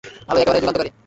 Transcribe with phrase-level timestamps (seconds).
[0.27, 0.89] ভালোই, একেবারে যুগান্তকারী!